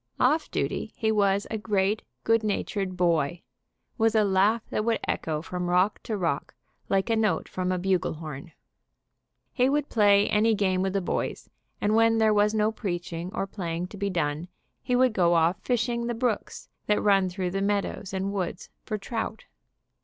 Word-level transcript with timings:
Off 0.19 0.49
duty 0.49 0.91
he 0.97 1.11
was 1.11 1.45
a 1.51 1.59
great, 1.59 2.01
good 2.23 2.41
natured 2.43 2.97
boy, 2.97 3.43
with 3.99 4.15
a 4.15 4.23
laugh 4.23 4.63
that 4.71 4.83
would 4.83 4.99
echo 5.07 5.43
from 5.43 5.69
rock 5.69 6.01
to 6.01 6.17
rock 6.17 6.55
like 6.89 7.07
a 7.11 7.15
note 7.15 7.47
from 7.47 7.71
a 7.71 7.77
bugle 7.77 8.13
horn. 8.13 8.51
He 9.53 9.69
would 9.69 9.89
play 9.89 10.27
any 10.27 10.55
game 10.55 10.81
with 10.81 10.93
the 10.93 11.01
boys, 11.01 11.51
and 11.79 11.93
when 11.93 12.17
there 12.17 12.33
was 12.33 12.55
no 12.55 12.71
preaching 12.71 13.29
or 13.35 13.45
playing 13.45 13.89
to 13.89 13.97
be 13.97 14.09
done 14.09 14.47
he 14.81 14.95
would 14.95 15.13
go 15.13 15.35
off 15.35 15.61
fishing 15.61 16.07
the 16.07 16.15
brooks 16.15 16.67
that 16.87 16.99
run 16.99 17.29
through 17.29 17.51
the 17.51 17.61
meadows 17.61 18.11
and 18.11 18.33
woods 18.33 18.71
for 18.87 18.97
trout. 18.97 19.45